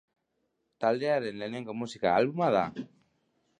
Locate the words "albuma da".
2.21-2.67